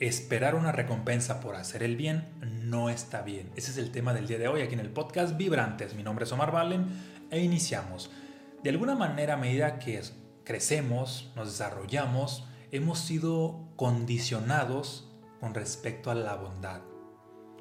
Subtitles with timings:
[0.00, 3.50] esperar una recompensa por hacer el bien no está bien.
[3.54, 5.94] Ese es el tema del día de hoy aquí en el podcast Vibrantes.
[5.94, 6.86] Mi nombre es Omar Valen
[7.30, 8.10] e iniciamos.
[8.62, 10.00] De alguna manera, a medida que
[10.42, 15.06] crecemos, nos desarrollamos, hemos sido condicionados
[15.38, 16.80] con respecto a la bondad.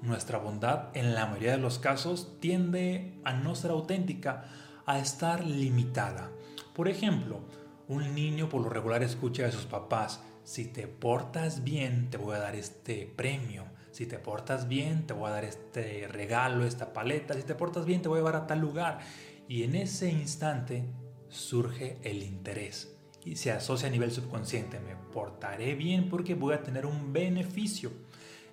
[0.00, 4.44] Nuestra bondad en la mayoría de los casos tiende a no ser auténtica,
[4.86, 6.30] a estar limitada.
[6.74, 7.40] Por ejemplo,
[7.88, 12.36] un niño por lo regular escucha de sus papás, si te portas bien, te voy
[12.36, 13.64] a dar este premio.
[13.90, 17.34] Si te portas bien, te voy a dar este regalo, esta paleta.
[17.34, 19.00] Si te portas bien, te voy a llevar a tal lugar.
[19.48, 20.84] Y en ese instante
[21.28, 24.80] surge el interés y se asocia a nivel subconsciente.
[24.80, 27.90] Me portaré bien porque voy a tener un beneficio.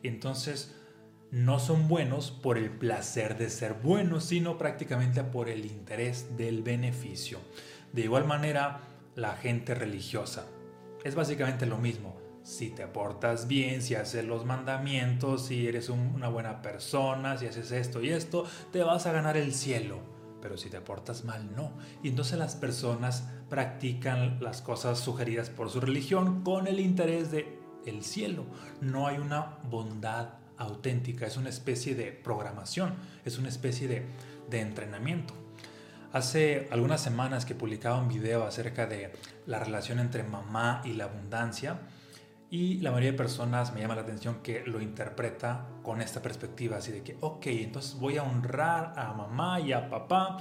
[0.03, 0.75] Entonces,
[1.31, 6.63] no son buenos por el placer de ser buenos, sino prácticamente por el interés del
[6.63, 7.39] beneficio.
[7.93, 8.81] De igual manera,
[9.15, 10.47] la gente religiosa
[11.03, 12.15] es básicamente lo mismo.
[12.43, 17.71] Si te portas bien, si haces los mandamientos, si eres una buena persona, si haces
[17.71, 19.99] esto y esto, te vas a ganar el cielo.
[20.41, 21.73] Pero si te portas mal, no.
[22.03, 27.59] Y entonces las personas practican las cosas sugeridas por su religión con el interés de
[27.85, 28.45] el cielo.
[28.81, 34.05] No hay una bondad auténtica, es una especie de programación, es una especie de,
[34.49, 35.33] de entrenamiento.
[36.17, 39.11] Hace algunas semanas que publicaba un video acerca de
[39.45, 41.81] la relación entre mamá y la abundancia
[42.49, 46.77] y la mayoría de personas me llama la atención que lo interpreta con esta perspectiva,
[46.77, 50.39] así de que, ok, entonces voy a honrar a mamá y a papá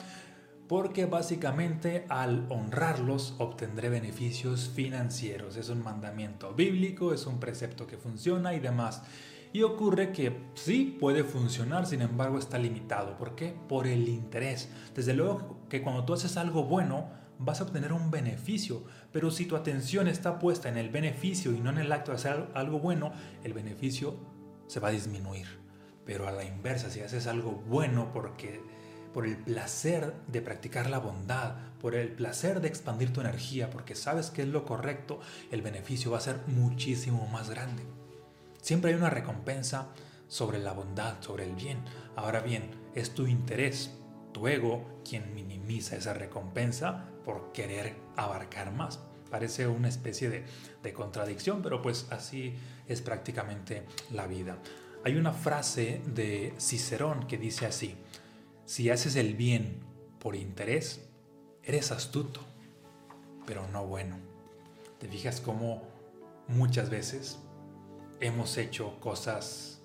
[0.67, 5.59] porque básicamente al honrarlos obtendré beneficios financieros.
[5.59, 9.03] Es un mandamiento bíblico, es un precepto que funciona y demás.
[9.57, 13.17] Y ocurre que sí puede funcionar, sin embargo está limitado.
[13.17, 13.57] ¿Por qué?
[13.71, 14.69] Por el interés.
[14.95, 19.47] Desde luego que cuando tú haces algo bueno, vas a obtener un beneficio, pero si
[19.47, 22.81] tu atención está puesta en el beneficio y no en el acto de hacer algo
[22.81, 23.13] bueno,
[23.45, 24.19] el beneficio
[24.67, 25.47] se va a disminuir.
[26.05, 28.61] Pero a la inversa, si haces algo bueno porque
[29.15, 33.95] por el placer de practicar la bondad, por el placer de expandir tu energía, porque
[33.95, 35.19] sabes que es lo correcto,
[35.51, 37.96] el beneficio va a ser muchísimo más grande.
[38.67, 39.91] Siempre hay una recompensa
[40.27, 41.85] sobre la bondad, sobre el bien.
[42.17, 43.93] Ahora bien, es tu interés,
[44.33, 48.99] tu ego, quien minimiza esa recompensa por querer abarcar más.
[49.31, 50.45] Parece una especie
[50.83, 52.57] de, contradicción, pero pues así
[52.89, 54.59] es prácticamente la vida.
[55.05, 57.95] Hay una frase de Cicerón que dice así,
[58.65, 59.79] si haces el bien
[60.19, 61.09] por interés,
[61.63, 62.41] eres astuto,
[63.47, 64.17] pero no bueno.
[64.99, 65.85] ¿Te fijas cómo
[66.49, 67.39] muchas veces
[68.21, 69.83] hemos hecho cosas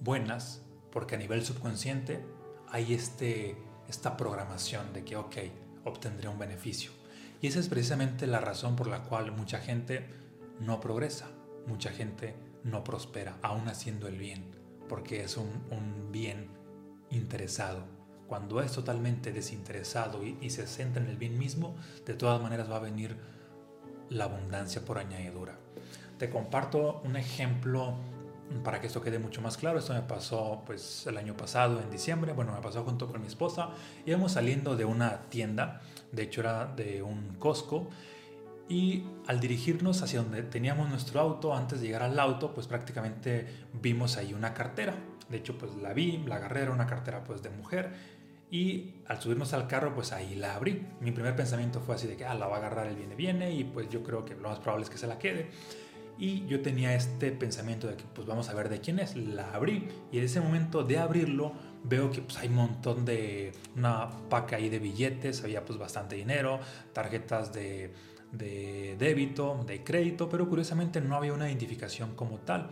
[0.00, 2.24] buenas porque a nivel subconsciente
[2.68, 3.56] hay este,
[3.88, 5.36] esta programación de que, ok,
[5.84, 6.90] obtendré un beneficio.
[7.40, 10.04] Y esa es precisamente la razón por la cual mucha gente
[10.60, 11.28] no progresa,
[11.66, 14.44] mucha gente no prospera, aún haciendo el bien,
[14.88, 16.48] porque es un, un bien
[17.10, 17.84] interesado.
[18.26, 22.70] Cuando es totalmente desinteresado y, y se centra en el bien mismo, de todas maneras
[22.70, 23.16] va a venir
[24.08, 25.58] la abundancia por añadidura.
[26.20, 27.94] Te comparto un ejemplo
[28.62, 29.78] para que esto quede mucho más claro.
[29.78, 32.34] Esto me pasó pues el año pasado en diciembre.
[32.34, 33.70] Bueno, me pasó junto con mi esposa.
[34.04, 35.80] Íbamos saliendo de una tienda,
[36.12, 37.88] de hecho era de un Costco.
[38.68, 43.46] Y al dirigirnos hacia donde teníamos nuestro auto, antes de llegar al auto, pues prácticamente
[43.80, 44.94] vimos ahí una cartera.
[45.30, 47.94] De hecho, pues la vi, la agarré, era una cartera pues de mujer.
[48.50, 50.86] Y al subirnos al carro, pues ahí la abrí.
[51.00, 53.52] Mi primer pensamiento fue así de que, ah, la va a agarrar el viene viene
[53.54, 55.50] y pues yo creo que lo más probable es que se la quede.
[56.20, 59.16] Y yo tenía este pensamiento de que pues vamos a ver de quién es.
[59.16, 63.52] La abrí y en ese momento de abrirlo veo que pues, hay un montón de
[63.74, 66.60] una paca ahí de billetes, había pues bastante dinero,
[66.92, 67.94] tarjetas de,
[68.32, 72.68] de débito, de crédito, pero curiosamente no había una identificación como tal.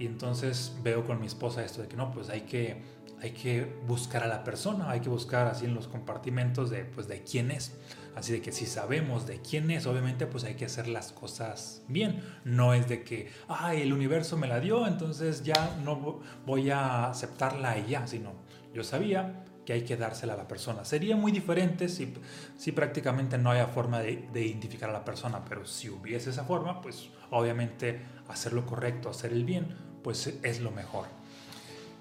[0.00, 2.80] Y entonces veo con mi esposa esto de que no, pues hay que,
[3.20, 7.06] hay que buscar a la persona, hay que buscar así en los compartimentos de, pues,
[7.06, 7.76] de quién es.
[8.16, 11.82] Así de que si sabemos de quién es, obviamente pues hay que hacer las cosas
[11.86, 12.24] bien.
[12.44, 17.10] No es de que, ay, el universo me la dio, entonces ya no voy a
[17.10, 18.32] aceptarla y ya, sino
[18.72, 20.86] yo sabía que hay que dársela a la persona.
[20.86, 22.14] Sería muy diferente si,
[22.56, 26.44] si prácticamente no haya forma de, de identificar a la persona, pero si hubiese esa
[26.44, 31.06] forma, pues obviamente hacer lo correcto, hacer el bien, pues es lo mejor.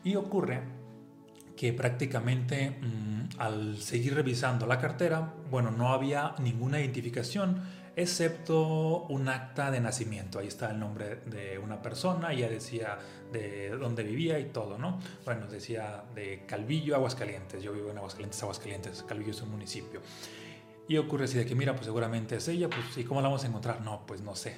[0.03, 0.61] Y ocurre
[1.55, 7.61] que prácticamente mmm, al seguir revisando la cartera, bueno, no había ninguna identificación
[7.95, 10.39] excepto un acta de nacimiento.
[10.39, 12.97] Ahí está el nombre de una persona, ya decía
[13.33, 14.99] de dónde vivía y todo, ¿no?
[15.25, 17.61] Bueno, decía de Calvillo, Aguascalientes.
[17.61, 19.03] Yo vivo en Aguascalientes, Aguascalientes.
[19.03, 20.01] Calvillo es un municipio.
[20.87, 23.43] Y ocurre así de que, mira, pues seguramente es ella, pues ¿y cómo la vamos
[23.43, 23.81] a encontrar?
[23.81, 24.55] No, pues no sé.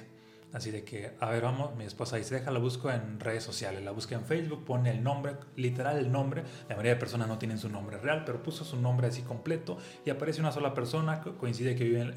[0.52, 3.82] Así de que, a ver, vamos, mi esposa dice, deja, la busco en redes sociales,
[3.82, 7.38] la busca en Facebook, pone el nombre, literal el nombre, la mayoría de personas no
[7.38, 11.22] tienen su nombre real, pero puso su nombre así completo y aparece una sola persona,
[11.22, 12.12] coincide que vive en,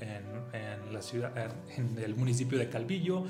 [0.53, 1.31] en la ciudad,
[1.77, 3.25] en el municipio de Calvillo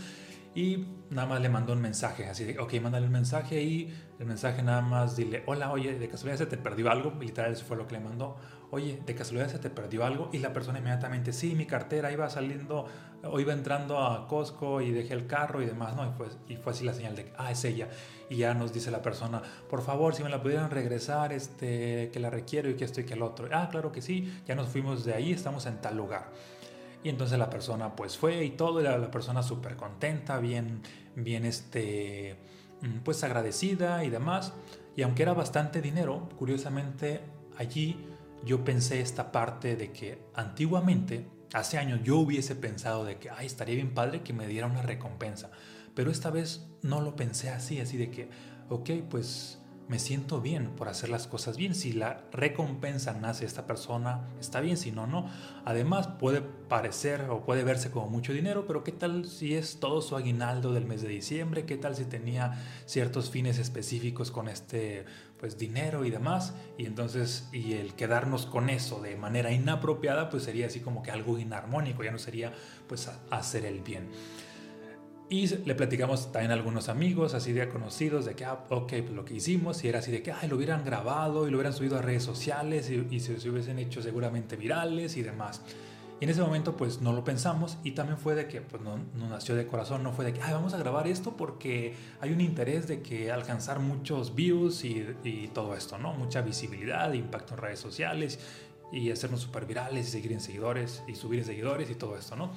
[0.55, 4.25] y nada más le mandó un mensaje, así de, ok, mándale un mensaje y el
[4.25, 7.75] mensaje nada más dile, hola, oye, de casualidad se te perdió algo, literal eso fue
[7.75, 8.37] lo que le mandó,
[8.71, 12.29] oye, de casualidad se te perdió algo y la persona inmediatamente, sí, mi cartera iba
[12.29, 12.87] saliendo
[13.23, 16.07] o iba entrando a Costco y dejé el carro y demás, ¿no?
[16.07, 17.89] Y fue, y así la señal de, ah, es ella.
[18.29, 22.19] Y ya nos dice la persona, por favor, si me la pudieran regresar, este, que
[22.19, 23.47] la requiero y que esto y que el otro.
[23.51, 26.31] Ah, claro que sí, ya nos fuimos de ahí, estamos en tal lugar.
[27.05, 30.81] Y entonces la persona pues fue y todo, y la, persona súper contenta, bien,
[31.15, 32.35] bien este,
[32.81, 34.53] mm, pues agradecida y demás.
[34.95, 37.21] Y aunque era bastante dinero, curiosamente
[37.59, 37.95] allí
[38.43, 43.45] yo pensé esta parte de que antiguamente, hace años, yo hubiese pensado de que, ay,
[43.45, 45.51] estaría bien padre que me diera una recompensa.
[45.93, 48.29] Pero esta vez no lo pensé así, así de que,
[48.69, 51.75] ok, pues me siento bien por hacer las cosas bien.
[51.75, 55.29] Si la recompensa nace esta persona, está bien, si no, no.
[55.63, 60.01] Además, puede parecer o puede verse como mucho dinero, pero ¿qué tal si es todo
[60.01, 61.65] su aguinaldo del mes de diciembre?
[61.65, 65.05] ¿Qué tal si tenía ciertos fines específicos con este
[65.39, 66.55] pues dinero y demás?
[66.77, 71.11] Y entonces, y el quedarnos con eso de manera inapropiada, pues sería así como que
[71.11, 72.53] algo inarmónico, ya no sería
[72.87, 74.09] pues hacer el bien.
[75.27, 79.09] Y le platicamos también a algunos amigos, así de conocidos, de que, ah, ok, pues
[79.11, 81.73] lo que hicimos, y era así de que, ay, lo hubieran grabado y lo hubieran
[81.73, 85.61] subido a redes sociales y, se, hubiesen hecho seguramente virales y demás.
[86.21, 88.99] Y en ese momento, pues no lo pensamos y también fue de que, pues no,
[89.15, 92.31] no, nació de corazón, no fue de que, ay, vamos a grabar esto porque hay
[92.31, 96.13] un interés de que alcanzar muchos views y, y todo esto, ¿no?
[96.13, 98.39] Mucha visibilidad, impacto en redes sociales
[98.93, 102.35] y hacernos súper virales y seguir en seguidores y subir en seguidores y todo esto,
[102.35, 102.51] ¿no?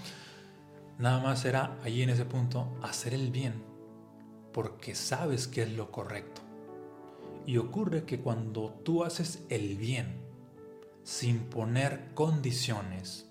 [0.99, 3.69] Nada más era allí en ese punto hacer el bien
[4.53, 6.41] porque sabes que es lo correcto.
[7.47, 10.21] Y ocurre que cuando tú haces el bien
[11.05, 13.31] sin poner condiciones,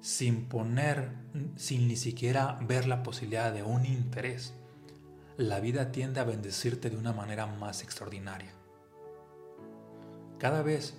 [0.00, 1.12] sin poner,
[1.56, 4.54] sin ni siquiera ver la posibilidad de un interés,
[5.36, 8.52] la vida tiende a bendecirte de una manera más extraordinaria.
[10.38, 10.94] Cada vez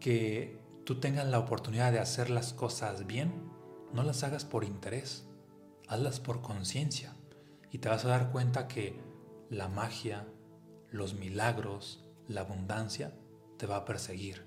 [0.00, 3.32] que tú tengas la oportunidad de hacer las cosas bien,
[3.92, 5.27] no las hagas por interés,
[5.88, 7.14] hazlas por conciencia
[7.70, 9.00] y te vas a dar cuenta que
[9.50, 10.26] la magia,
[10.90, 13.14] los milagros, la abundancia
[13.56, 14.46] te va a perseguir.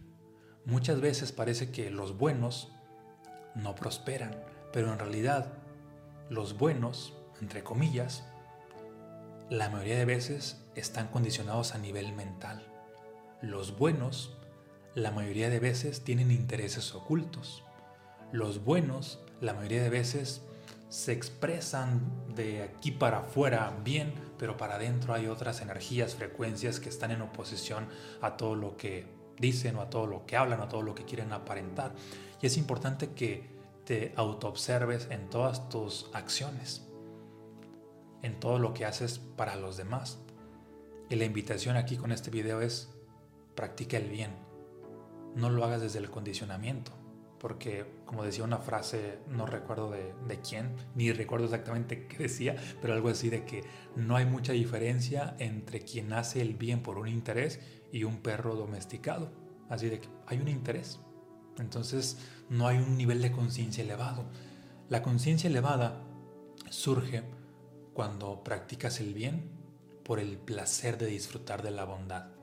[0.66, 2.72] Muchas veces parece que los buenos
[3.56, 5.54] no prosperan, pero en realidad
[6.30, 8.24] los buenos, entre comillas,
[9.50, 12.66] la mayoría de veces están condicionados a nivel mental.
[13.42, 14.38] Los buenos,
[14.96, 17.64] la mayoría de veces, tienen intereses ocultos.
[18.32, 20.44] Los buenos, la mayoría de veces,
[20.92, 22.02] se expresan
[22.36, 27.22] de aquí para afuera bien, pero para adentro hay otras energías, frecuencias que están en
[27.22, 27.88] oposición
[28.20, 29.08] a todo lo que
[29.40, 31.94] dicen o a todo lo que hablan o a todo lo que quieren aparentar.
[32.42, 33.50] Y es importante que
[33.86, 36.86] te autoobserves en todas tus acciones,
[38.22, 40.20] en todo lo que haces para los demás.
[41.10, 42.90] Y la invitación aquí con este video es
[43.56, 44.36] practica el bien.
[45.36, 47.01] No lo hagas desde el condicionamiento
[47.42, 52.94] porque como decía una frase, no recuerdo de, quién, ni recuerdo exactamente qué decía, pero
[52.94, 53.64] algo así de que
[53.96, 57.60] no hay mucha diferencia entre quien hace el bien por un interés
[57.92, 59.32] y un perro domesticado.
[59.70, 61.00] Así de que hay un interés.
[61.58, 64.26] Entonces no hay un nivel de conciencia elevado.
[64.88, 66.04] La conciencia elevada
[66.70, 67.24] surge
[67.94, 69.50] cuando practicas el bien
[70.04, 72.41] por el placer de disfrutar de la bondad.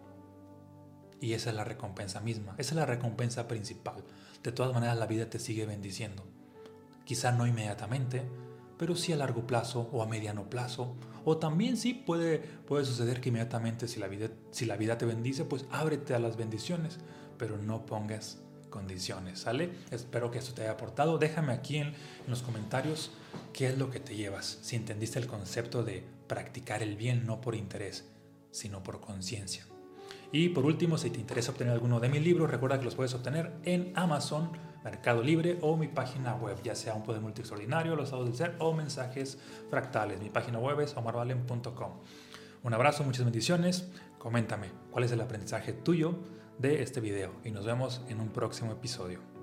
[1.21, 4.05] Y esa es la recompensa misma, esa es la recompensa principal
[4.43, 6.25] de todas maneras la vida te sigue bendiciendo.
[7.05, 8.23] Quizá no inmediatamente,
[8.77, 10.95] pero sí a largo plazo o a mediano plazo.
[11.25, 15.07] O también sí puede, puede suceder que inmediatamente si la, vida, si la vida te
[15.07, 16.99] bendice, pues ábrete a las bendiciones,
[17.37, 19.71] pero no pongas condiciones, ¿sale?
[19.91, 21.19] Espero que esto te haya aportado.
[21.19, 21.95] Déjame aquí en, en
[22.29, 23.11] los comentarios
[23.53, 27.41] qué es lo que te llevas, si entendiste el concepto de practicar el bien no
[27.41, 28.07] por interés,
[28.51, 29.67] sino por conciencia.
[30.31, 33.15] Y por último, si te interesa obtener alguno de mis libros, recuerda que los puedes
[33.15, 34.51] obtener en Amazon,
[34.85, 38.37] Mercado Libre o mi página web, ya sea un poder multi extraordinario, los estados del
[38.37, 39.39] ser o mensajes
[39.71, 40.21] fractales.
[40.21, 41.93] Mi página web es omarvalen.com.
[42.63, 43.89] Un abrazo, muchas bendiciones.
[44.19, 46.19] Coméntame cuál es el aprendizaje tuyo
[46.59, 49.38] de este video y nos vemos en un próximo episodio.